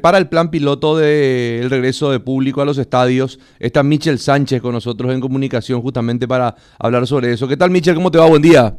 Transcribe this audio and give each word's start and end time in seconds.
Para 0.00 0.18
el 0.18 0.28
plan 0.28 0.48
piloto 0.48 0.96
del 0.96 1.68
regreso 1.68 2.12
de 2.12 2.20
público 2.20 2.62
a 2.62 2.64
los 2.64 2.78
estadios, 2.78 3.40
está 3.58 3.82
Michel 3.82 4.20
Sánchez 4.20 4.62
con 4.62 4.72
nosotros 4.72 5.12
en 5.12 5.18
comunicación 5.18 5.82
justamente 5.82 6.28
para 6.28 6.54
hablar 6.78 7.04
sobre 7.08 7.32
eso. 7.32 7.48
¿Qué 7.48 7.56
tal, 7.56 7.72
Michel? 7.72 7.96
¿Cómo 7.96 8.08
te 8.08 8.16
va? 8.16 8.26
Buen 8.26 8.40
día. 8.40 8.76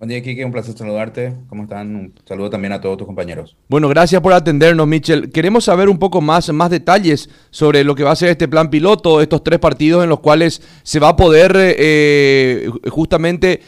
Buen 0.00 0.08
día, 0.08 0.20
Kike. 0.24 0.44
Un 0.44 0.50
placer 0.50 0.76
saludarte. 0.76 1.36
¿Cómo 1.46 1.62
están? 1.62 1.94
Un 1.94 2.14
saludo 2.24 2.50
también 2.50 2.72
a 2.72 2.80
todos 2.80 2.98
tus 2.98 3.06
compañeros. 3.06 3.56
Bueno, 3.68 3.88
gracias 3.88 4.20
por 4.20 4.32
atendernos, 4.32 4.88
Michel. 4.88 5.30
Queremos 5.30 5.66
saber 5.66 5.88
un 5.88 6.00
poco 6.00 6.20
más, 6.20 6.52
más 6.52 6.70
detalles 6.70 7.30
sobre 7.50 7.84
lo 7.84 7.94
que 7.94 8.02
va 8.02 8.10
a 8.10 8.16
ser 8.16 8.30
este 8.30 8.48
plan 8.48 8.70
piloto, 8.70 9.20
estos 9.20 9.44
tres 9.44 9.60
partidos 9.60 10.02
en 10.02 10.08
los 10.08 10.18
cuales 10.18 10.62
se 10.82 10.98
va 10.98 11.10
a 11.10 11.16
poder 11.16 11.52
eh, 11.56 12.68
justamente 12.88 13.60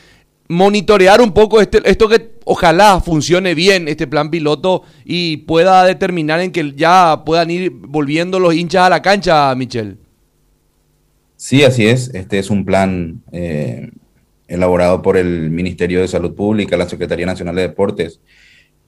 monitorear 0.48 1.20
un 1.20 1.32
poco 1.32 1.60
este, 1.60 1.80
esto 1.84 2.08
que 2.08 2.32
ojalá 2.44 3.00
funcione 3.00 3.54
bien 3.54 3.88
este 3.88 4.06
plan 4.06 4.30
piloto 4.30 4.82
y 5.04 5.38
pueda 5.38 5.84
determinar 5.84 6.40
en 6.40 6.52
que 6.52 6.72
ya 6.76 7.22
puedan 7.24 7.50
ir 7.50 7.70
volviendo 7.70 8.38
los 8.38 8.54
hinchas 8.54 8.86
a 8.86 8.90
la 8.90 9.02
cancha, 9.02 9.54
Michel. 9.54 9.98
Sí, 11.36 11.64
así 11.64 11.86
es. 11.86 12.10
Este 12.14 12.38
es 12.38 12.50
un 12.50 12.64
plan 12.64 13.22
eh, 13.32 13.90
elaborado 14.46 15.02
por 15.02 15.16
el 15.16 15.50
Ministerio 15.50 16.00
de 16.00 16.08
Salud 16.08 16.34
Pública, 16.34 16.76
la 16.76 16.88
Secretaría 16.88 17.26
Nacional 17.26 17.56
de 17.56 17.62
Deportes 17.62 18.20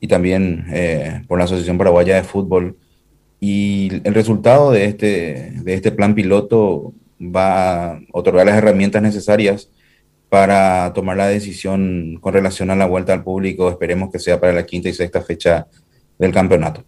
y 0.01 0.07
también 0.07 0.67
eh, 0.71 1.23
por 1.27 1.39
la 1.39 1.47
Asociación 1.47 1.79
Paraguaya 1.79 2.17
de 2.17 2.25
Fútbol. 2.25 2.77
Y 3.41 3.89
el 4.05 4.15
resultado 4.15 4.71
de 4.71 4.85
este, 4.85 5.53
de 5.63 5.75
este 5.75 5.93
plan 5.93 6.15
piloto 6.15 6.93
va 7.21 7.93
a 7.93 8.01
otorgar 8.13 8.47
las 8.47 8.57
herramientas 8.57 9.03
necesarias 9.03 9.71
para 10.35 10.93
tomar 10.93 11.17
la 11.17 11.29
decisión 11.29 12.19
con 12.21 12.35
relación 12.35 12.69
a 12.69 12.75
la 12.75 12.87
vuelta 12.87 13.13
al 13.13 13.23
público. 13.23 13.71
Esperemos 13.71 14.11
que 14.11 14.19
sea 14.19 14.41
para 14.41 14.53
la 14.53 14.67
quinta 14.67 14.89
y 14.89 14.93
sexta 14.93 15.23
fecha 15.23 15.69
del 16.19 16.33
campeonato. 16.33 16.83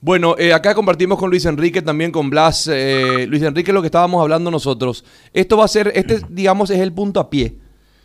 Bueno, 0.00 0.34
eh, 0.36 0.52
acá 0.52 0.74
compartimos 0.74 1.16
con 1.16 1.30
Luis 1.30 1.44
Enrique, 1.44 1.80
también 1.80 2.10
con 2.10 2.28
Blas. 2.28 2.68
Eh, 2.68 3.24
Luis 3.28 3.44
Enrique, 3.44 3.72
lo 3.72 3.82
que 3.82 3.86
estábamos 3.86 4.20
hablando 4.20 4.50
nosotros. 4.50 5.04
Esto 5.32 5.58
va 5.58 5.66
a 5.66 5.68
ser, 5.68 5.92
este 5.94 6.22
digamos 6.28 6.70
es 6.70 6.80
el 6.80 6.92
punto 6.92 7.20
a 7.20 7.30
pie. 7.30 7.54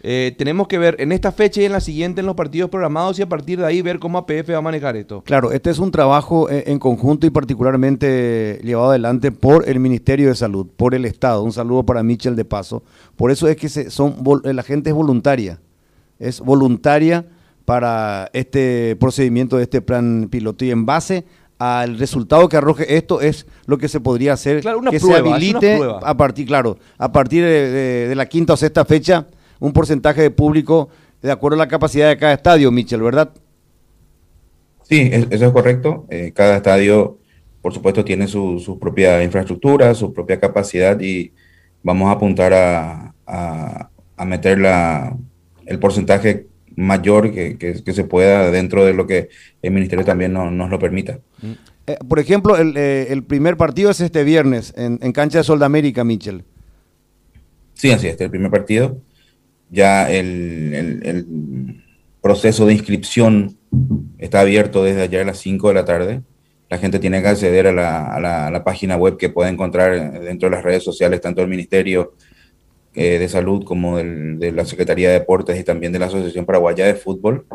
Eh, 0.07 0.35
tenemos 0.37 0.67
que 0.67 0.77
ver 0.77 0.97
en 0.99 1.11
esta 1.11 1.31
fecha 1.31 1.61
y 1.61 1.65
en 1.65 1.71
la 1.71 1.79
siguiente 1.79 2.19
en 2.19 2.27
los 2.27 2.35
partidos 2.35 2.69
programados 2.69 3.17
y 3.17 3.23
a 3.23 3.27
partir 3.27 3.57
de 3.57 3.65
ahí 3.65 3.81
ver 3.81 3.97
cómo 3.97 4.19
APF 4.19 4.51
va 4.51 4.57
a 4.57 4.61
manejar 4.61 4.95
esto. 4.95 5.23
Claro, 5.23 5.51
este 5.51 5.71
es 5.71 5.79
un 5.79 5.89
trabajo 5.89 6.47
eh, 6.47 6.65
en 6.67 6.77
conjunto 6.77 7.25
y 7.25 7.31
particularmente 7.31 8.61
llevado 8.63 8.91
adelante 8.91 9.31
por 9.31 9.67
el 9.67 9.79
Ministerio 9.79 10.27
de 10.27 10.35
Salud, 10.35 10.67
por 10.77 10.93
el 10.93 11.05
Estado. 11.05 11.41
Un 11.41 11.51
saludo 11.51 11.87
para 11.87 12.03
Michel 12.03 12.35
de 12.35 12.45
paso. 12.45 12.83
Por 13.15 13.31
eso 13.31 13.47
es 13.47 13.55
que 13.55 13.67
se, 13.67 13.89
son, 13.89 14.17
la 14.43 14.61
gente 14.61 14.91
es 14.91 14.95
voluntaria, 14.95 15.59
es 16.19 16.39
voluntaria 16.39 17.25
para 17.65 18.29
este 18.33 18.95
procedimiento 18.97 19.57
de 19.57 19.63
este 19.63 19.81
plan 19.81 20.27
piloto 20.29 20.65
y 20.65 20.69
en 20.69 20.85
base 20.85 21.25
al 21.57 21.97
resultado 21.97 22.47
que 22.47 22.57
arroje 22.57 22.95
esto 22.95 23.21
es 23.21 23.47
lo 23.65 23.79
que 23.79 23.87
se 23.87 23.99
podría 23.99 24.33
hacer 24.33 24.61
claro, 24.61 24.77
una 24.77 24.91
que 24.91 24.99
se 24.99 25.15
habilite 25.15 25.79
a 26.03 26.15
partir 26.15 26.45
claro 26.45 26.77
a 26.97 27.11
partir 27.11 27.43
de, 27.43 28.13
la 28.13 28.25
quinta 28.25 28.53
o 28.53 28.57
sexta 28.57 28.83
fecha 28.83 29.25
un 29.59 29.73
porcentaje 29.73 30.21
de 30.21 30.31
público 30.31 30.89
de 31.21 31.31
acuerdo 31.31 31.55
a 31.55 31.65
la 31.65 31.67
capacidad 31.67 32.09
de 32.09 32.17
cada 32.17 32.33
estadio, 32.33 32.71
Michel, 32.71 33.01
¿verdad? 33.01 33.31
Sí, 34.83 35.09
eso 35.11 35.45
es 35.45 35.51
correcto. 35.51 36.05
Eh, 36.09 36.31
cada 36.35 36.57
estadio, 36.57 37.17
por 37.61 37.73
supuesto, 37.73 38.05
tiene 38.05 38.27
su, 38.27 38.77
propia 38.79 39.23
infraestructura, 39.23 39.93
su 39.95 40.13
propia 40.13 40.39
capacidad 40.39 40.99
y 40.99 41.33
vamos 41.81 42.09
a 42.09 42.11
apuntar 42.11 42.53
a, 42.53 43.13
a, 43.25 44.25
meter 44.25 44.59
la, 44.59 45.17
el 45.65 45.79
porcentaje 45.79 46.45
mayor 46.75 47.31
que, 47.31 47.81
se 47.83 48.03
pueda 48.03 48.51
dentro 48.51 48.85
de 48.85 48.93
lo 48.93 49.07
que 49.07 49.29
el 49.61 49.71
ministerio 49.71 50.05
también 50.05 50.33
nos 50.33 50.69
lo 50.69 50.77
permita. 50.77 51.19
Mm. 51.41 51.51
Eh, 51.87 51.97
por 52.07 52.19
ejemplo, 52.19 52.55
eh, 52.57 53.07
el, 53.09 53.23
primer 53.23 53.57
partido 53.57 53.89
es 53.89 53.99
este 54.01 54.23
viernes 54.23 54.73
en, 54.77 54.99
en 55.01 55.11
cancha 55.11 55.39
de 55.39 55.43
Sol 55.43 55.59
de 55.59 55.65
América, 55.65 56.03
Michel. 56.03 56.43
Sí, 57.73 57.91
así 57.91 58.07
es, 58.07 58.19
el 58.21 58.29
primer 58.29 58.51
partido 58.51 58.97
ya 59.69 60.11
el, 60.11 61.81
proceso 62.21 62.65
de 62.65 62.73
inscripción 62.73 63.55
está 64.17 64.39
abierto 64.39 64.83
desde 64.83 65.03
ayer 65.03 65.21
a 65.21 65.25
las 65.25 65.37
5 65.39 65.67
de 65.67 65.73
la 65.75 65.85
tarde. 65.85 66.21
La 66.69 66.79
gente 66.79 66.97
tiene 66.97 67.21
que 67.21 67.27
acceder 67.27 67.67
a 67.67 67.71
la, 67.71 68.63
página 68.63 68.97
web 68.97 69.17
que 69.17 69.29
puede 69.29 69.51
encontrar 69.51 70.19
dentro 70.21 70.49
de 70.49 70.55
las 70.55 70.63
redes 70.63 70.83
sociales, 70.83 71.21
tanto 71.21 71.41
del 71.41 71.49
Ministerio 71.51 72.15
eh, 72.95 73.19
de 73.19 73.29
Salud 73.29 73.63
como 73.63 73.97
de 73.97 74.51
la 74.51 74.65
Secretaría 74.65 75.09
de 75.09 75.19
Deportes 75.19 75.59
y 75.59 75.63
también 75.63 75.91
de 75.91 75.99
la 75.99 76.07
Asociación 76.07 76.45
Paraguaya 76.45 76.85
de 76.87 76.95
Fútbol. 76.95 77.45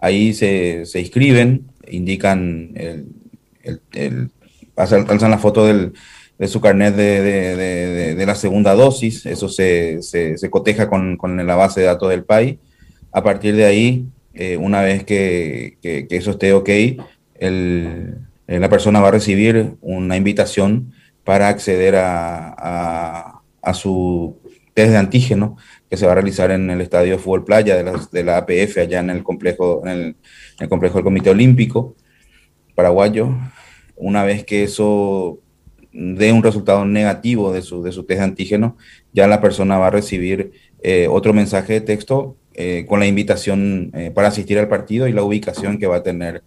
Ahí 0.00 0.34
se, 0.34 0.82
inscriben, 0.94 1.68
indican, 1.88 2.72
el, 2.74 4.30
alzan 4.74 5.30
la 5.30 5.38
foto 5.38 5.66
del, 5.66 5.92
de 6.38 6.48
su 6.48 6.60
carnet 6.60 6.94
de, 6.94 8.24
la 8.26 8.34
segunda 8.34 8.74
dosis, 8.74 9.24
eso 9.26 9.48
se, 9.48 10.00
coteja 10.50 10.88
con, 10.88 11.46
la 11.46 11.56
base 11.56 11.80
de 11.80 11.86
datos 11.86 12.10
del 12.10 12.24
país. 12.24 12.56
A 13.12 13.22
partir 13.22 13.56
de 13.56 13.64
ahí, 13.64 14.06
eh, 14.34 14.56
una 14.56 14.82
vez 14.82 15.04
que, 15.04 15.78
eso 15.82 16.32
esté 16.32 16.52
ok, 16.52 16.68
el, 17.38 18.18
eh, 18.48 18.60
la 18.60 18.68
persona 18.68 19.00
va 19.00 19.08
a 19.08 19.12
recibir 19.12 19.74
una 19.80 20.16
invitación 20.16 20.92
para 21.24 21.48
acceder 21.48 21.94
a, 21.96 23.40
su 23.74 24.36
test 24.74 24.92
de 24.92 24.96
antígeno 24.96 25.56
que 25.90 25.96
se 25.96 26.06
va 26.06 26.12
a 26.12 26.14
realizar 26.14 26.52
en 26.52 26.70
el 26.70 26.80
estadio 26.80 27.12
de 27.12 27.18
fútbol 27.18 27.44
playa 27.44 27.76
de 27.76 27.82
la, 27.82 28.00
de 28.12 28.22
la 28.22 28.36
APF 28.36 28.78
allá 28.78 29.00
en 29.00 29.10
el 29.10 29.24
complejo, 29.24 29.82
en 29.84 30.16
el 30.60 30.68
complejo 30.68 30.94
del 30.94 31.04
Comité 31.04 31.30
Olímpico 31.30 31.96
paraguayo. 32.76 33.30
Una 33.96 34.22
vez 34.22 34.44
que 34.44 34.62
eso 34.62 35.40
de 35.96 36.32
un 36.32 36.42
resultado 36.42 36.84
negativo 36.84 37.52
de 37.52 37.62
su, 37.62 37.82
de 37.82 37.90
su 37.90 38.04
test 38.04 38.18
de 38.18 38.24
antígeno, 38.24 38.76
ya 39.12 39.26
la 39.26 39.40
persona 39.40 39.78
va 39.78 39.86
a 39.86 39.90
recibir 39.90 40.52
eh, 40.82 41.08
otro 41.10 41.32
mensaje 41.32 41.72
de 41.72 41.80
texto 41.80 42.36
eh, 42.54 42.84
con 42.86 43.00
la 43.00 43.06
invitación 43.06 43.90
eh, 43.94 44.10
para 44.14 44.28
asistir 44.28 44.58
al 44.58 44.68
partido 44.68 45.08
y 45.08 45.12
la 45.12 45.22
ubicación 45.22 45.78
que 45.78 45.86
va 45.86 45.96
a 45.96 46.02
tener 46.02 46.42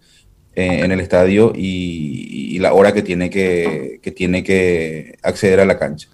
en 0.52 0.90
el 0.90 1.00
estadio 1.00 1.52
y, 1.54 2.58
la 2.58 2.74
hora 2.74 2.92
que 2.92 3.02
tiene 3.02 3.30
que, 3.30 3.98
que, 4.02 4.10
tiene 4.10 4.42
que 4.42 5.16
acceder 5.22 5.60
a 5.60 5.64
la 5.64 5.78
cancha. 5.78 6.08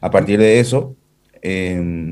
A 0.00 0.10
partir 0.10 0.38
de 0.38 0.60
eso, 0.60 0.96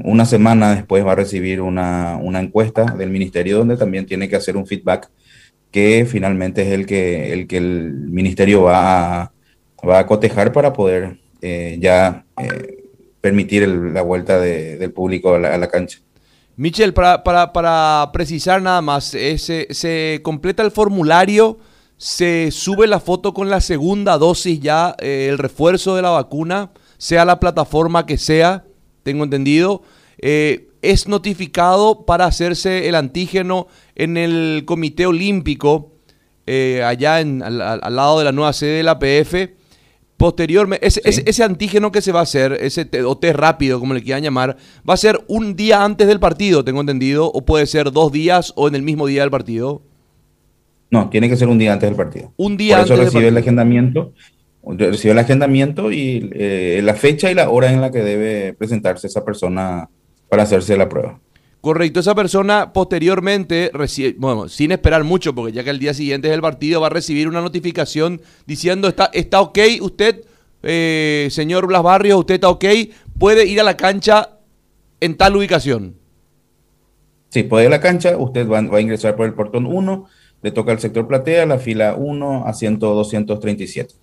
una 0.04 0.24
semana 0.24 0.74
después 0.76 1.04
va 1.04 1.12
a 1.12 1.16
recibir 1.16 1.60
una, 1.60 2.16
una, 2.22 2.40
encuesta 2.40 2.84
del 2.96 3.10
ministerio 3.10 3.58
donde 3.58 3.76
también 3.76 4.06
tiene 4.06 4.28
que 4.28 4.36
hacer 4.36 4.56
un 4.56 4.66
feedback 4.66 5.10
que 5.70 6.06
finalmente 6.08 6.62
es 6.62 6.68
el 6.68 6.86
que 6.86 7.32
el, 7.32 7.48
que 7.48 7.56
el 7.56 7.92
ministerio 8.08 8.62
va 8.62 9.22
a 9.22 9.33
va 9.88 10.00
a 10.00 10.06
cotejar 10.06 10.52
para 10.52 10.72
poder 10.72 11.18
eh, 11.46 11.76
ya 11.78 12.24
eh, 12.40 12.84
permitir 13.20 13.68
la 13.68 14.00
vuelta 14.00 14.40
del 14.40 14.90
público 14.92 15.34
a 15.34 15.38
la, 15.38 15.68
cancha. 15.68 15.98
Michel, 16.56 16.94
para, 16.94 17.22
para, 17.22 18.10
precisar 18.12 18.62
nada 18.62 18.80
más, 18.80 19.14
eh, 19.14 19.36
se, 19.38 20.20
completa 20.22 20.62
el 20.62 20.70
formulario, 20.70 21.58
se 21.98 22.50
sube 22.50 22.86
la 22.86 22.98
foto 22.98 23.34
con 23.34 23.50
la 23.50 23.60
segunda 23.60 24.16
dosis 24.16 24.58
ya, 24.60 24.94
el 25.00 25.36
refuerzo 25.36 25.96
de 25.96 26.02
la 26.02 26.10
vacuna, 26.10 26.70
sea 26.96 27.26
la 27.26 27.40
plataforma 27.40 28.06
que 28.06 28.16
sea, 28.16 28.64
tengo 29.02 29.24
entendido. 29.24 29.82
es 30.18 31.08
notificado 31.08 32.06
para 32.06 32.24
hacerse 32.24 32.88
el 32.88 32.94
antígeno 32.94 33.68
en 33.96 34.16
el 34.16 34.64
Comité 34.66 35.04
Olímpico, 35.04 35.92
allá 36.46 37.20
en, 37.20 37.42
al, 37.42 37.96
lado 37.96 38.18
de 38.18 38.24
la 38.24 38.32
nueva 38.32 38.54
sede 38.54 38.78
de 38.78 38.82
la 38.82 38.98
PF. 38.98 39.63
Posteriormente, 40.16 40.86
ese, 40.86 41.00
ese, 41.04 41.42
antígeno 41.42 41.90
que 41.90 42.00
se 42.00 42.12
va 42.12 42.20
a 42.20 42.22
hacer, 42.22 42.52
ese 42.60 42.88
o 43.04 43.18
test 43.18 43.36
rápido, 43.36 43.80
como 43.80 43.94
le 43.94 44.02
quieran 44.02 44.22
llamar, 44.22 44.56
va 44.88 44.94
a 44.94 44.96
ser 44.96 45.20
un 45.26 45.56
día 45.56 45.84
antes 45.84 46.06
del 46.06 46.20
partido, 46.20 46.64
tengo 46.64 46.80
entendido, 46.80 47.30
o 47.32 47.44
puede 47.44 47.66
ser 47.66 47.90
dos 47.90 48.12
días 48.12 48.52
o 48.54 48.68
en 48.68 48.76
el 48.76 48.82
mismo 48.82 49.06
día 49.06 49.22
del 49.22 49.30
partido. 49.30 49.82
No, 50.90 51.10
tiene 51.10 51.28
que 51.28 51.36
ser 51.36 51.48
un 51.48 51.58
día 51.58 51.72
antes 51.72 51.88
del 51.88 51.96
partido. 51.96 52.32
Un 52.36 52.56
día 52.56 52.78
Por 52.78 52.84
eso 52.84 52.96
recibe 52.96 53.28
el 53.28 53.36
agendamiento, 53.36 54.12
recibe 54.64 55.12
el 55.12 55.18
agendamiento 55.18 55.90
y 55.90 56.30
eh, 56.32 56.80
la 56.84 56.94
fecha 56.94 57.30
y 57.32 57.34
la 57.34 57.50
hora 57.50 57.72
en 57.72 57.80
la 57.80 57.90
que 57.90 57.98
debe 57.98 58.52
presentarse 58.52 59.08
esa 59.08 59.24
persona 59.24 59.88
para 60.28 60.44
hacerse 60.44 60.76
la 60.76 60.88
prueba. 60.88 61.20
Correcto, 61.64 62.00
esa 62.00 62.14
persona 62.14 62.74
posteriormente, 62.74 63.70
bueno, 64.18 64.50
sin 64.50 64.70
esperar 64.72 65.02
mucho, 65.02 65.34
porque 65.34 65.50
ya 65.50 65.64
que 65.64 65.70
el 65.70 65.78
día 65.78 65.94
siguiente 65.94 66.28
es 66.28 66.34
el 66.34 66.42
partido, 66.42 66.82
va 66.82 66.88
a 66.88 66.90
recibir 66.90 67.26
una 67.26 67.40
notificación 67.40 68.20
diciendo, 68.44 68.86
está, 68.86 69.08
está 69.14 69.40
ok, 69.40 69.58
usted, 69.80 70.26
eh, 70.62 71.28
señor 71.30 71.66
Blas 71.66 71.82
Barrios, 71.82 72.18
usted 72.18 72.34
está 72.34 72.50
ok, 72.50 72.66
puede 73.18 73.46
ir 73.46 73.60
a 73.60 73.62
la 73.62 73.78
cancha 73.78 74.40
en 75.00 75.16
tal 75.16 75.36
ubicación. 75.36 75.96
Sí, 77.30 77.44
puede 77.44 77.64
ir 77.64 77.68
a 77.68 77.76
la 77.76 77.80
cancha, 77.80 78.14
usted 78.18 78.46
va, 78.46 78.58
a 78.58 78.80
ingresar 78.82 79.16
por 79.16 79.24
el 79.24 79.32
portón 79.32 79.64
1, 79.64 80.06
le 80.42 80.50
toca 80.50 80.70
el 80.70 80.80
sector 80.80 81.08
platea, 81.08 81.46
la 81.46 81.56
fila 81.56 81.94
1, 81.96 82.44
asiento 82.46 82.92
237. 82.94 83.94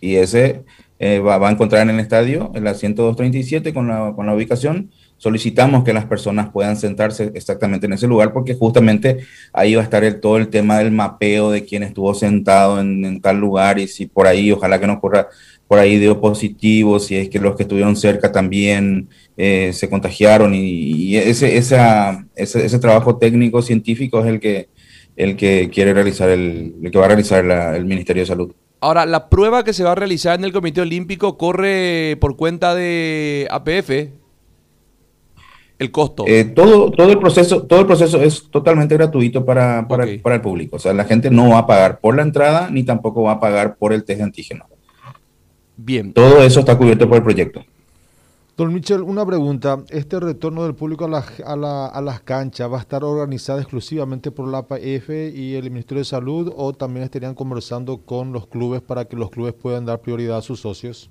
Y 0.00 0.16
ese 0.16 0.64
eh, 0.98 1.20
va, 1.20 1.36
a 1.36 1.52
encontrar 1.52 1.82
en 1.82 1.90
el 1.90 2.00
estadio 2.00 2.50
el 2.56 2.66
asiento 2.66 3.04
237 3.04 3.72
con 3.72 3.86
la, 3.86 4.14
con 4.16 4.26
la 4.26 4.34
ubicación 4.34 4.90
solicitamos 5.16 5.84
que 5.84 5.92
las 5.92 6.04
personas 6.04 6.50
puedan 6.50 6.76
sentarse 6.76 7.32
exactamente 7.34 7.86
en 7.86 7.94
ese 7.94 8.06
lugar 8.06 8.32
porque 8.32 8.54
justamente 8.54 9.18
ahí 9.52 9.74
va 9.74 9.80
a 9.80 9.84
estar 9.84 10.04
el, 10.04 10.20
todo 10.20 10.36
el 10.36 10.48
tema 10.48 10.78
del 10.78 10.90
mapeo 10.90 11.50
de 11.50 11.64
quién 11.64 11.82
estuvo 11.82 12.14
sentado 12.14 12.80
en, 12.80 13.20
tal 13.20 13.38
lugar 13.38 13.78
y 13.78 13.88
si 13.88 14.06
por 14.06 14.26
ahí, 14.26 14.52
ojalá 14.52 14.78
que 14.78 14.86
no 14.86 14.94
ocurra 14.94 15.28
por 15.66 15.78
ahí 15.78 15.98
dio 15.98 16.20
positivo, 16.20 17.00
si 17.00 17.16
es 17.16 17.30
que 17.30 17.38
los 17.38 17.56
que 17.56 17.62
estuvieron 17.62 17.96
cerca 17.96 18.32
también 18.32 19.08
eh, 19.36 19.72
se 19.72 19.88
contagiaron 19.88 20.52
y, 20.54 21.16
ese, 21.16 21.56
esa, 21.56 22.26
ese, 22.36 22.66
ese, 22.66 22.78
trabajo 22.78 23.16
técnico 23.16 23.62
científico 23.62 24.20
es 24.20 24.26
el 24.26 24.40
que, 24.40 24.68
el 25.16 25.36
que 25.36 25.70
quiere 25.72 25.94
realizar, 25.94 26.28
el, 26.28 26.74
el 26.82 26.90
que 26.90 26.98
va 26.98 27.06
a 27.06 27.08
realizar 27.08 27.44
el 27.74 27.84
Ministerio 27.86 28.22
de 28.22 28.26
Salud. 28.26 28.52
Ahora, 28.84 29.06
la 29.06 29.30
prueba 29.30 29.64
que 29.64 29.72
se 29.72 29.82
va 29.82 29.92
a 29.92 29.94
realizar 29.94 30.38
en 30.38 30.44
el 30.44 30.52
Comité 30.52 30.82
Olímpico 30.82 31.38
corre 31.38 32.18
por 32.20 32.36
cuenta 32.36 32.74
de 32.74 33.48
APF. 33.50 34.10
El 35.78 35.90
costo. 35.90 36.24
Eh, 36.26 36.44
todo, 36.44 36.90
todo, 36.92 37.10
el 37.10 37.18
proceso, 37.18 37.62
todo 37.64 37.80
el 37.80 37.86
proceso 37.86 38.20
es 38.22 38.48
totalmente 38.50 38.94
gratuito 38.94 39.44
para, 39.44 39.88
para, 39.88 40.04
el, 40.04 40.40
público. 40.40 40.76
O 40.76 40.78
sea, 40.78 40.92
la 40.92 41.04
gente 41.04 41.30
no 41.30 41.50
va 41.50 41.58
a 41.58 41.66
pagar 41.66 41.98
por 41.98 42.14
la 42.14 42.22
entrada 42.22 42.70
ni 42.70 42.84
tampoco 42.84 43.24
va 43.24 43.32
a 43.32 43.40
pagar 43.40 43.76
por 43.76 43.92
el 43.92 44.04
test 44.04 44.18
de 44.18 44.24
antígeno. 44.24 44.66
Bien. 45.76 46.12
Todo 46.12 46.42
eso 46.42 46.60
está 46.60 46.78
cubierto 46.78 47.08
por 47.08 47.18
el 47.18 47.24
proyecto. 47.24 47.64
Don 48.56 48.72
Michel, 48.72 49.02
una 49.02 49.26
pregunta. 49.26 49.82
¿Este 49.88 50.20
retorno 50.20 50.62
del 50.62 50.76
público 50.76 51.06
a, 51.06 52.00
las 52.00 52.20
canchas 52.20 52.70
va 52.70 52.78
a 52.78 52.80
estar 52.80 53.02
organizado 53.02 53.58
exclusivamente 53.58 54.30
por 54.30 54.46
la 54.46 54.58
APF 54.58 55.10
y 55.34 55.56
el 55.56 55.72
Ministerio 55.72 56.02
de 56.02 56.04
Salud 56.04 56.52
o 56.54 56.72
también 56.72 57.02
estarían 57.02 57.34
conversando 57.34 57.98
con 57.98 58.32
los 58.32 58.46
clubes 58.46 58.80
para 58.80 59.06
que 59.06 59.16
los 59.16 59.30
clubes 59.30 59.54
puedan 59.54 59.86
dar 59.86 60.00
prioridad 60.00 60.38
a 60.38 60.42
sus 60.42 60.60
socios? 60.60 61.10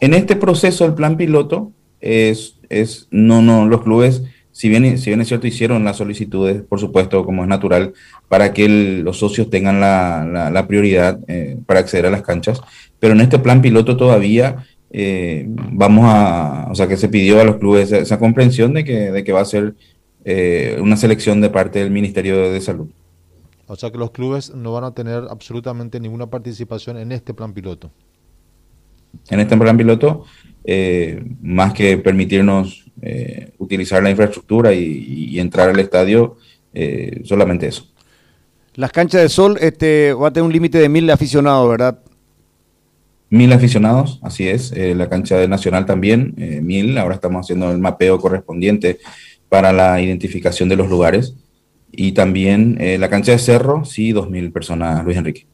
En 0.00 0.12
este 0.12 0.34
proceso, 0.34 0.84
el 0.84 0.94
plan 0.94 1.16
piloto 1.16 1.70
es, 2.00 2.56
es 2.68 3.08
no, 3.10 3.42
no, 3.42 3.66
los 3.66 3.82
clubes, 3.82 4.22
si 4.52 4.68
bien, 4.68 4.98
si 4.98 5.10
bien 5.10 5.20
es 5.20 5.28
cierto, 5.28 5.46
hicieron 5.46 5.84
las 5.84 5.98
solicitudes, 5.98 6.62
por 6.62 6.80
supuesto, 6.80 7.24
como 7.24 7.42
es 7.42 7.48
natural, 7.48 7.92
para 8.28 8.52
que 8.52 8.68
los 8.68 9.18
socios 9.18 9.50
tengan 9.50 9.80
la, 9.80 10.64
prioridad 10.66 11.18
eh, 11.28 11.58
para 11.66 11.80
acceder 11.80 12.06
a 12.06 12.10
las 12.10 12.22
canchas, 12.22 12.60
pero 12.98 13.12
en 13.12 13.20
este 13.20 13.38
plan 13.38 13.60
piloto 13.60 13.96
todavía 13.96 14.64
eh, 14.90 15.44
vamos 15.46 16.06
a, 16.06 16.68
o 16.70 16.74
sea, 16.74 16.88
que 16.88 16.96
se 16.96 17.08
pidió 17.08 17.40
a 17.40 17.44
los 17.44 17.56
clubes 17.56 17.92
esa, 17.92 18.18
comprensión 18.18 18.72
de 18.72 18.84
que, 18.84 19.10
de 19.10 19.24
que 19.24 19.32
va 19.32 19.42
a 19.42 19.44
ser 19.44 19.74
eh, 20.24 20.78
una 20.80 20.96
selección 20.96 21.40
de 21.40 21.50
parte 21.50 21.80
del 21.80 21.90
Ministerio 21.90 22.50
de 22.50 22.60
Salud. 22.60 22.88
O 23.66 23.76
sea 23.76 23.90
que 23.90 23.98
los 23.98 24.12
clubes 24.12 24.54
no 24.54 24.72
van 24.72 24.84
a 24.84 24.92
tener 24.92 25.24
absolutamente 25.28 26.00
ninguna 26.00 26.28
participación 26.28 26.96
en 26.98 27.12
este 27.12 27.34
plan 27.34 27.52
piloto. 27.52 27.90
En 29.30 29.40
este 29.40 29.56
plan 29.56 29.76
piloto, 29.76 30.24
eh, 30.64 31.22
más 31.42 31.72
que 31.72 31.98
permitirnos 31.98 32.84
utilizar 33.58 34.02
la 34.02 34.10
infraestructura 34.10 34.72
y, 34.72 35.38
entrar 35.38 35.68
al 35.68 35.78
estadio, 35.78 36.38
solamente 37.24 37.68
eso. 37.68 37.86
Las 38.74 38.92
canchas 38.92 39.22
de 39.22 39.28
sol 39.28 39.56
este, 39.60 40.12
va 40.12 40.28
a 40.28 40.32
tener 40.32 40.44
un 40.44 40.52
límite 40.52 40.78
de 40.78 40.88
mil 40.88 41.08
aficionados, 41.10 41.68
¿verdad? 41.68 41.98
Mil 43.30 43.52
aficionados, 43.52 44.20
así 44.22 44.46
es. 44.46 44.70
Eh, 44.72 44.94
la 44.94 45.08
cancha 45.08 45.36
de 45.38 45.48
Nacional 45.48 45.84
también, 45.84 46.34
eh, 46.36 46.60
mil. 46.60 46.96
Ahora 46.98 47.16
estamos 47.16 47.44
haciendo 47.44 47.72
el 47.72 47.78
mapeo 47.78 48.20
correspondiente 48.20 48.98
para 49.48 49.72
la 49.72 50.00
identificación 50.00 50.68
de 50.68 50.76
los 50.76 50.88
lugares. 50.88 51.34
Y 51.90 52.12
también 52.12 52.76
eh, 52.78 52.98
la 52.98 53.08
cancha 53.08 53.32
de 53.32 53.38
Cerro, 53.38 53.84
sí, 53.84 54.12
dos 54.12 54.28
mil 54.28 54.52
personas, 54.52 55.02
Luis 55.04 55.16
Enrique. 55.16 55.46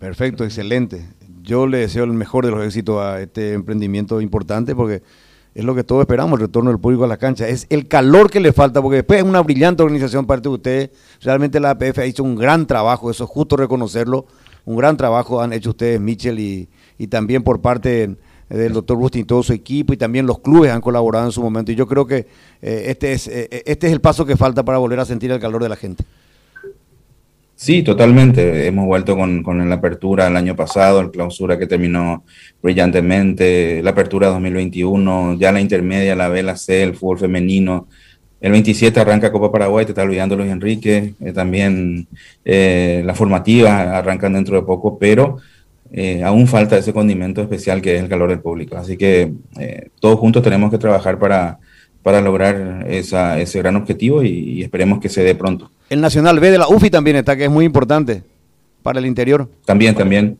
Perfecto, 0.00 0.44
excelente. 0.44 1.06
Yo 1.42 1.66
le 1.66 1.78
deseo 1.78 2.04
el 2.04 2.12
mejor 2.12 2.44
de 2.44 2.52
los 2.52 2.64
éxitos 2.64 3.00
a 3.00 3.20
este 3.20 3.54
emprendimiento 3.54 4.20
importante 4.20 4.74
porque 4.76 5.02
es 5.54 5.64
lo 5.64 5.74
que 5.74 5.84
todos 5.84 6.00
esperamos, 6.00 6.38
el 6.38 6.46
retorno 6.46 6.70
del 6.70 6.80
público 6.80 7.04
a 7.04 7.06
la 7.06 7.16
cancha. 7.16 7.46
Es 7.48 7.66
el 7.68 7.88
calor 7.88 8.30
que 8.30 8.40
le 8.40 8.52
falta, 8.52 8.80
porque 8.80 8.96
después 8.96 9.18
es 9.20 9.24
una 9.24 9.42
brillante 9.42 9.82
organización 9.82 10.26
parte 10.26 10.48
de 10.48 10.54
ustedes. 10.54 10.90
Realmente 11.20 11.60
la 11.60 11.70
APF 11.70 11.98
ha 11.98 12.04
hecho 12.04 12.24
un 12.24 12.36
gran 12.36 12.66
trabajo, 12.66 13.10
eso 13.10 13.24
es 13.24 13.30
justo 13.30 13.56
reconocerlo. 13.56 14.26
Un 14.64 14.76
gran 14.76 14.96
trabajo 14.96 15.42
han 15.42 15.52
hecho 15.52 15.70
ustedes, 15.70 16.00
Michel 16.00 16.38
y, 16.38 16.68
también 17.08 17.42
por 17.42 17.60
parte 17.60 18.16
del 18.48 18.72
doctor 18.72 18.96
Bustin 18.96 19.22
y 19.22 19.24
todo 19.24 19.42
su 19.42 19.52
equipo 19.52 19.92
y 19.92 19.96
también 19.96 20.24
los 20.24 20.38
clubes 20.38 20.70
han 20.70 20.80
colaborado 20.80 21.26
en 21.26 21.32
su 21.32 21.42
momento. 21.42 21.72
Y 21.72 21.74
yo 21.74 21.88
creo 21.88 22.06
que 22.06 22.28
eh, 22.62 22.84
este, 22.86 23.12
es, 23.12 23.26
eh, 23.26 23.48
este 23.66 23.88
es 23.88 23.92
el 23.92 24.00
paso 24.00 24.24
que 24.24 24.36
falta 24.36 24.64
para 24.64 24.78
volver 24.78 25.00
a 25.00 25.04
sentir 25.04 25.32
el 25.32 25.40
calor 25.40 25.62
de 25.62 25.68
la 25.68 25.76
gente. 25.76 26.04
Sí, 27.62 27.84
totalmente. 27.84 28.66
Hemos 28.66 28.86
vuelto 28.86 29.16
con, 29.16 29.44
con 29.44 29.68
la 29.68 29.76
apertura 29.76 30.26
el 30.26 30.36
año 30.36 30.56
pasado, 30.56 31.00
el 31.00 31.12
clausura 31.12 31.56
que 31.60 31.68
terminó 31.68 32.24
brillantemente, 32.60 33.80
la 33.84 33.90
apertura 33.90 34.26
2021, 34.30 35.38
ya 35.38 35.52
la 35.52 35.60
intermedia, 35.60 36.16
la 36.16 36.28
B, 36.28 36.42
la 36.42 36.56
C, 36.56 36.82
el 36.82 36.96
fútbol 36.96 37.20
femenino. 37.20 37.86
El 38.40 38.50
27 38.50 38.98
arranca 38.98 39.30
Copa 39.30 39.52
Paraguay, 39.52 39.84
te 39.84 39.92
está 39.92 40.02
olvidando 40.02 40.34
Luis 40.34 40.50
Enrique. 40.50 41.14
Eh, 41.20 41.32
también 41.32 42.08
las 42.44 43.16
formativas 43.16 43.70
arrancan 43.70 44.32
dentro 44.32 44.56
de 44.56 44.62
poco, 44.62 44.98
pero 44.98 45.38
eh, 45.92 46.20
aún 46.24 46.48
falta 46.48 46.76
ese 46.76 46.92
condimento 46.92 47.42
especial 47.42 47.80
que 47.80 47.94
es 47.94 48.02
el 48.02 48.08
calor 48.08 48.30
del 48.30 48.40
público. 48.40 48.76
Así 48.76 48.96
que 48.96 49.34
eh, 49.60 49.88
todos 50.00 50.18
juntos 50.18 50.42
tenemos 50.42 50.68
que 50.68 50.78
trabajar 50.78 51.16
para, 51.16 51.60
para 52.02 52.20
lograr 52.20 52.84
esa, 52.88 53.40
ese 53.40 53.58
gran 53.58 53.76
objetivo 53.76 54.22
y, 54.22 54.62
esperemos 54.62 55.00
que 55.00 55.08
se 55.08 55.22
dé 55.22 55.34
pronto. 55.34 55.70
El 55.88 56.00
Nacional 56.00 56.40
B 56.40 56.50
de 56.50 56.58
la 56.58 56.68
UFI 56.68 56.90
también 56.90 57.16
está, 57.16 57.36
que 57.36 57.44
es 57.44 57.50
muy 57.50 57.64
importante 57.64 58.22
para 58.82 58.98
el 58.98 59.06
interior. 59.06 59.48
También, 59.64 59.94
también. 59.94 60.38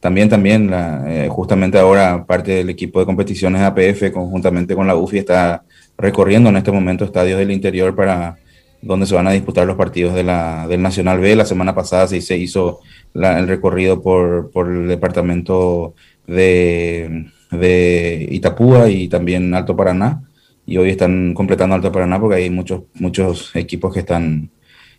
También, 0.00 0.30
también, 0.30 0.70
eh, 0.72 1.28
justamente 1.30 1.78
ahora 1.78 2.24
parte 2.24 2.52
del 2.52 2.70
equipo 2.70 3.00
de 3.00 3.04
competiciones 3.04 3.60
APF 3.60 4.10
conjuntamente 4.12 4.74
con 4.74 4.86
la 4.86 4.96
UFI 4.96 5.18
está 5.18 5.62
recorriendo 5.98 6.48
en 6.48 6.56
este 6.56 6.72
momento 6.72 7.04
estadios 7.04 7.38
del 7.38 7.50
interior 7.50 7.94
para 7.94 8.38
donde 8.82 9.06
se 9.06 9.14
van 9.14 9.26
a 9.26 9.32
disputar 9.32 9.66
los 9.66 9.76
partidos 9.76 10.14
de 10.14 10.22
la, 10.22 10.66
del 10.68 10.80
Nacional 10.80 11.20
B. 11.20 11.36
La 11.36 11.44
semana 11.44 11.74
pasada 11.74 12.06
se, 12.08 12.20
se 12.20 12.38
hizo 12.38 12.80
el 13.14 13.46
recorrido 13.46 14.00
por, 14.00 14.50
por 14.50 14.68
el 14.68 14.88
departamento 14.88 15.94
de, 16.26 17.26
de, 17.50 18.26
Itapúa 18.30 18.88
y 18.88 19.08
también 19.08 19.54
Alto 19.54 19.76
Paraná. 19.76 20.22
Y 20.70 20.76
hoy 20.76 20.90
están 20.90 21.34
completando 21.34 21.74
Alto 21.74 21.90
Paraná 21.90 22.20
porque 22.20 22.36
hay 22.36 22.48
muchos, 22.48 22.82
muchos 22.94 23.56
equipos 23.56 23.92
que 23.92 23.98
están, 23.98 24.52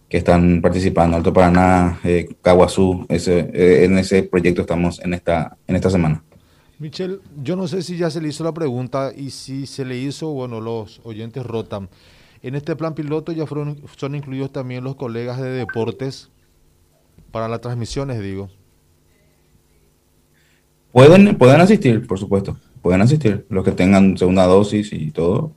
que 0.09 0.17
están 0.17 0.61
participando. 0.61 1.15
Alto 1.15 1.31
Paraná, 1.31 1.97
eh, 2.03 2.27
Caguazú, 2.41 3.05
ese, 3.07 3.49
eh, 3.53 3.85
en 3.85 3.97
ese 3.97 4.23
proyecto 4.23 4.59
estamos 4.59 4.99
en 4.99 5.13
esta, 5.13 5.55
en 5.65 5.77
esta 5.77 5.89
semana. 5.89 6.25
Michel, 6.77 7.21
yo 7.41 7.55
no 7.55 7.69
sé 7.69 7.83
si 7.83 7.95
ya 7.95 8.09
se 8.09 8.19
le 8.19 8.27
hizo 8.27 8.43
la 8.43 8.53
pregunta 8.53 9.13
y 9.15 9.29
si 9.29 9.65
se 9.65 9.85
le 9.85 9.97
hizo, 9.97 10.33
bueno, 10.33 10.59
los 10.59 10.99
oyentes 11.05 11.45
rotan. 11.45 11.87
En 12.43 12.55
este 12.55 12.75
plan 12.75 12.93
piloto 12.93 13.31
ya 13.31 13.45
fueron, 13.45 13.77
son 13.95 14.15
incluidos 14.15 14.51
también 14.51 14.83
los 14.83 14.97
colegas 14.97 15.39
de 15.39 15.51
deportes 15.51 16.31
para 17.31 17.47
las 17.47 17.61
transmisiones, 17.61 18.19
digo. 18.19 18.49
Pueden, 20.91 21.37
pueden 21.37 21.61
asistir, 21.61 22.05
por 22.05 22.19
supuesto. 22.19 22.57
Pueden 22.81 23.01
asistir. 23.01 23.45
Los 23.47 23.63
que 23.63 23.71
tengan 23.71 24.17
segunda 24.17 24.45
dosis 24.47 24.91
y 24.91 25.11
todo, 25.11 25.53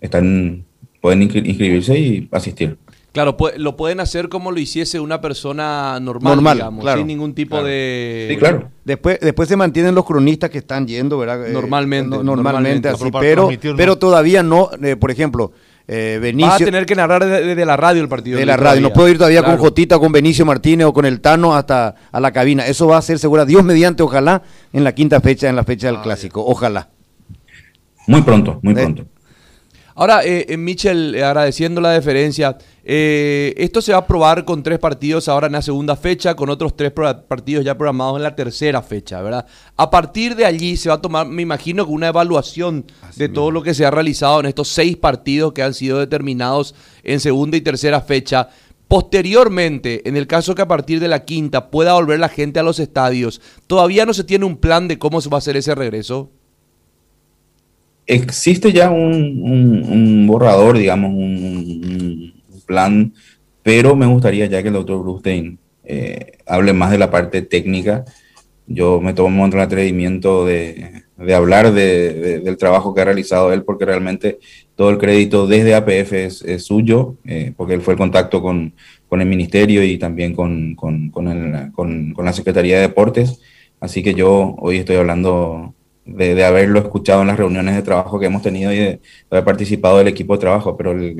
están, 0.00 0.64
pueden 1.00 1.22
inscribirse 1.22 1.98
y 1.98 2.28
asistir. 2.32 2.78
Claro, 3.12 3.34
lo 3.56 3.76
pueden 3.76 4.00
hacer 4.00 4.28
como 4.28 4.52
lo 4.52 4.60
hiciese 4.60 5.00
una 5.00 5.22
persona 5.22 5.98
normal, 6.00 6.38
digamos, 6.38 6.84
sin 6.92 7.06
ningún 7.06 7.34
tipo 7.34 7.62
de... 7.62 8.26
Sí, 8.30 8.36
claro. 8.36 8.70
Después, 8.84 9.18
después 9.22 9.48
se 9.48 9.56
mantienen 9.56 9.94
los 9.94 10.04
cronistas 10.04 10.50
que 10.50 10.58
están 10.58 10.86
yendo, 10.86 11.16
¿verdad? 11.16 11.48
Eh, 11.48 11.52
normalmente. 11.52 12.22
normalmente, 12.22 12.90
así, 12.90 13.10
pero, 13.18 13.48
pero 13.74 13.96
todavía 13.96 14.42
no, 14.42 14.68
eh, 14.82 14.96
por 14.96 15.10
ejemplo, 15.10 15.52
eh, 15.88 16.18
Benicio. 16.20 16.50
Va 16.50 16.56
a 16.56 16.58
tener 16.58 16.84
que 16.84 16.94
narrar 16.94 17.24
desde 17.24 17.64
la 17.64 17.78
radio 17.78 18.02
el 18.02 18.08
partido. 18.08 18.38
De 18.38 18.44
la 18.44 18.58
radio. 18.58 18.82
No 18.82 18.92
puedo 18.92 19.08
ir 19.08 19.16
todavía 19.16 19.42
con 19.42 19.56
Jotita, 19.56 19.98
con 19.98 20.12
Benicio 20.12 20.44
Martínez 20.44 20.86
o 20.86 20.92
con 20.92 21.06
el 21.06 21.22
Tano 21.22 21.54
hasta 21.54 21.94
a 22.12 22.20
la 22.20 22.32
cabina. 22.32 22.66
Eso 22.66 22.86
va 22.86 22.98
a 22.98 23.02
ser 23.02 23.18
segura, 23.18 23.46
Dios 23.46 23.64
mediante, 23.64 24.02
ojalá, 24.02 24.42
en 24.74 24.84
la 24.84 24.94
quinta 24.94 25.22
fecha, 25.22 25.48
en 25.48 25.56
la 25.56 25.64
fecha 25.64 25.86
del 25.86 25.96
ah, 25.96 26.02
clásico. 26.02 26.44
Ojalá. 26.44 26.90
Muy 28.06 28.22
pronto, 28.22 28.58
muy 28.62 28.74
pronto. 28.74 29.06
Ahora, 29.98 30.22
eh, 30.24 30.44
eh 30.50 30.58
Michel, 30.58 31.14
eh, 31.14 31.24
agradeciendo 31.24 31.80
la 31.80 31.92
deferencia, 31.92 32.58
eh, 32.84 33.54
esto 33.56 33.80
se 33.80 33.92
va 33.92 33.98
a 33.98 34.06
probar 34.06 34.44
con 34.44 34.62
tres 34.62 34.78
partidos 34.78 35.26
ahora 35.26 35.46
en 35.46 35.54
la 35.54 35.62
segunda 35.62 35.96
fecha, 35.96 36.34
con 36.34 36.50
otros 36.50 36.76
tres 36.76 36.92
partidos 36.92 37.64
ya 37.64 37.78
programados 37.78 38.18
en 38.18 38.24
la 38.24 38.36
tercera 38.36 38.82
fecha, 38.82 39.22
¿verdad? 39.22 39.46
A 39.74 39.90
partir 39.90 40.36
de 40.36 40.44
allí 40.44 40.76
se 40.76 40.90
va 40.90 40.96
a 40.96 41.00
tomar, 41.00 41.26
me 41.26 41.40
imagino, 41.40 41.86
una 41.86 42.08
evaluación 42.08 42.84
de 43.16 43.30
todo 43.30 43.50
lo 43.50 43.62
que 43.62 43.72
se 43.72 43.86
ha 43.86 43.90
realizado 43.90 44.40
en 44.40 44.46
estos 44.46 44.68
seis 44.68 44.98
partidos 44.98 45.54
que 45.54 45.62
han 45.62 45.72
sido 45.72 45.98
determinados 45.98 46.74
en 47.02 47.18
segunda 47.18 47.56
y 47.56 47.62
tercera 47.62 48.02
fecha. 48.02 48.50
Posteriormente, 48.88 50.06
en 50.06 50.18
el 50.18 50.26
caso 50.26 50.54
que 50.54 50.62
a 50.62 50.68
partir 50.68 51.00
de 51.00 51.08
la 51.08 51.24
quinta 51.24 51.70
pueda 51.70 51.94
volver 51.94 52.20
la 52.20 52.28
gente 52.28 52.60
a 52.60 52.62
los 52.62 52.80
estadios, 52.80 53.40
¿todavía 53.66 54.04
no 54.04 54.12
se 54.12 54.24
tiene 54.24 54.44
un 54.44 54.58
plan 54.58 54.88
de 54.88 54.98
cómo 54.98 55.22
se 55.22 55.30
va 55.30 55.36
a 55.36 55.38
hacer 55.38 55.56
ese 55.56 55.74
regreso? 55.74 56.30
Existe 58.06 58.72
ya 58.72 58.90
un, 58.90 60.26
borrador, 60.26 60.78
digamos, 60.78 61.12
un, 61.12 62.34
plan, 62.66 63.12
pero 63.62 63.94
me 63.94 64.06
gustaría 64.06 64.46
ya 64.46 64.60
que 64.60 64.68
el 64.68 64.74
doctor 64.74 65.00
Brustein 65.00 65.56
eh, 65.84 66.38
hable 66.46 66.72
más 66.72 66.90
de 66.90 66.98
la 66.98 67.12
parte 67.12 67.42
técnica. 67.42 68.04
Yo 68.66 69.00
me 69.00 69.14
tomo 69.14 69.46
el 69.46 69.60
atrevimiento 69.60 70.44
de, 70.44 71.04
de 71.16 71.34
hablar 71.34 71.72
de, 71.72 72.40
del 72.40 72.56
trabajo 72.56 72.94
que 72.94 73.00
ha 73.00 73.04
realizado 73.04 73.52
él, 73.52 73.62
porque 73.62 73.84
realmente 73.84 74.38
todo 74.74 74.90
el 74.90 74.98
crédito 74.98 75.46
desde 75.46 75.74
APF 75.74 76.12
es, 76.12 76.64
suyo, 76.64 77.16
eh, 77.24 77.52
porque 77.56 77.74
él 77.74 77.80
fue 77.80 77.94
el 77.94 77.98
contacto 77.98 78.42
con, 78.42 78.74
con 79.08 79.20
el 79.20 79.28
ministerio 79.28 79.82
y 79.82 79.96
también 79.98 80.34
con, 80.34 80.74
con, 80.74 81.10
con, 81.10 82.14
la 82.16 82.32
Secretaría 82.32 82.76
de 82.76 82.82
Deportes. 82.82 83.40
Así 83.80 84.02
que 84.02 84.14
yo 84.14 84.56
hoy 84.58 84.78
estoy 84.78 84.96
hablando 84.96 85.74
de, 86.06 86.34
de, 86.34 86.44
haberlo 86.44 86.78
escuchado 86.78 87.22
en 87.22 87.28
las 87.28 87.36
reuniones 87.36 87.74
de 87.74 87.82
trabajo 87.82 88.18
que 88.18 88.26
hemos 88.26 88.42
tenido 88.42 88.72
y 88.72 88.78
de, 88.78 89.00
haber 89.30 89.44
participado 89.44 89.98
del 89.98 90.08
equipo 90.08 90.34
de 90.34 90.40
trabajo, 90.40 90.76
pero 90.76 90.92
él, 90.92 91.14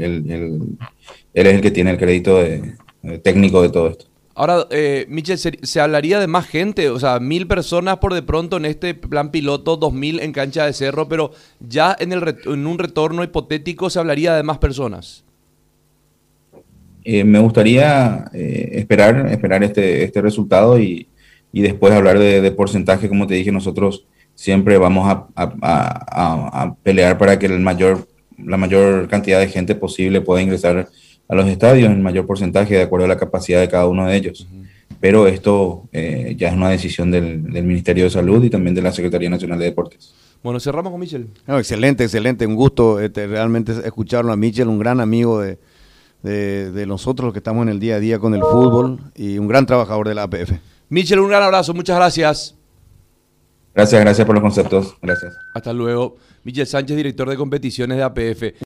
él 1.37 1.47
es 1.47 1.55
el 1.55 1.61
que 1.61 1.71
tiene 1.71 1.91
el 1.91 1.99
crédito 1.99 2.39
de, 2.39 2.75
técnico 3.23 3.63
de 3.63 3.69
todo 3.69 3.89
esto. 3.89 4.07
Ahora, 4.35 4.67
eh, 4.71 5.07
Michel, 5.09 5.39
¿se, 5.39 5.81
hablaría 5.81 6.21
de 6.21 6.27
más 6.27 6.47
gente? 6.47 6.91
O 6.91 6.99
sea, 6.99 7.21
mil 7.21 7.47
personas 7.47 7.99
por 7.99 8.13
de 8.13 8.23
pronto 8.23 8.59
en 8.59 8.67
este 8.67 8.95
plan 8.95 9.31
piloto, 9.31 9.77
dos 9.77 9.95
mil 9.95 10.21
en 10.21 10.33
cancha 10.33 10.67
de 10.67 10.75
cerro, 10.75 11.09
pero 11.09 11.33
ya 11.59 11.97
en, 11.99 12.13
el 12.13 12.37
en 12.45 12.67
un 12.67 12.79
retorno 12.79 13.25
hipotético 13.25 13.89
se 13.89 13.99
hablaría 13.99 14.35
de 14.35 14.43
más 14.43 14.59
personas. 14.59 15.25
Eh, 17.03 17.25
me 17.25 17.39
gustaría 17.39 18.27
eh, 18.35 18.71
esperar, 18.73 19.27
esperar 19.31 19.65
este, 19.65 20.05
este 20.05 20.21
resultado 20.21 20.79
y, 20.79 21.09
y 21.53 21.63
después 21.63 21.95
hablar 21.95 22.19
de, 22.19 22.51
porcentaje. 22.53 23.09
Como 23.09 23.27
te 23.27 23.35
dije, 23.35 23.53
nosotros 23.53 24.05
siempre 24.37 24.79
vamos 24.79 25.09
a, 25.09 25.27
a, 25.35 26.63
a, 26.63 26.75
pelear 26.85 27.19
para 27.19 27.39
que 27.39 27.47
el 27.47 27.59
mayor, 27.59 28.07
la 28.39 28.57
mayor 28.57 29.09
cantidad 29.09 29.41
de 29.41 29.49
gente 29.49 29.75
posible 29.75 30.21
pueda 30.21 30.43
ingresar 30.43 30.89
a 31.29 31.35
los 31.35 31.49
estadios 31.49 31.91
en 31.91 32.03
mayor 32.03 32.27
porcentaje 32.27 32.77
de 32.77 32.83
acuerdo 32.83 33.07
a 33.07 33.09
la 33.09 33.17
capacidad 33.17 33.61
de 33.61 33.69
cada 33.69 33.89
uno 33.89 34.07
de 34.07 34.15
ellos. 34.15 34.47
Pero 35.01 35.27
esto 35.27 35.89
eh, 35.93 36.37
ya 36.39 36.49
es 36.49 36.55
una 36.55 36.71
decisión 36.71 37.11
del, 37.11 37.41
Ministerio 37.43 38.05
de 38.05 38.11
Salud 38.11 38.45
y 38.45 38.51
también 38.51 38.75
de 38.75 38.83
la 38.83 38.93
Secretaría 38.93 39.29
Nacional 39.29 39.59
de 39.59 39.67
Deportes. 39.67 40.15
Bueno, 40.43 40.61
cerramos 40.61 40.93
con 40.93 41.01
Michel. 41.01 41.29
excelente, 41.49 42.05
excelente. 42.05 42.47
Un 42.47 42.55
gusto 42.55 43.01
este, 43.01 43.27
realmente 43.27 43.73
escucharlo 43.85 44.33
a 44.33 44.37
Michel, 44.37 44.69
un 44.69 44.79
gran 44.79 45.01
amigo 45.01 45.41
de, 45.41 45.59
de, 46.23 46.87
nosotros 46.87 47.27
los 47.27 47.33
que 47.33 47.39
estamos 47.39 47.63
en 47.63 47.71
el 47.71 47.81
día 47.81 47.97
a 47.97 48.01
día 48.01 48.19
con 48.19 48.35
el 48.35 48.41
fútbol 48.41 49.01
y 49.15 49.39
un 49.39 49.49
gran 49.49 49.67
trabajador 49.67 50.09
de 50.09 50.15
la 50.15 50.25
APF. 50.25 50.53
Michel, 50.89 51.19
un 51.19 51.29
gran 51.29 51.43
abrazo. 51.43 51.75
Muchas 51.75 51.97
gracias. 51.97 52.56
Gracias, 53.77 54.01
gracias 54.01 54.27
por 54.27 54.35
los 54.35 54.43
conceptos. 54.43 54.97
Gracias. 55.03 55.39
Hasta 55.53 55.71
luego. 55.71 56.17
Michel 56.45 56.67
Sánchez, 56.67 56.97
director 56.97 57.29
de 57.29 57.37
competiciones 57.37 57.99
de 57.99 58.05
APF. 58.05 58.63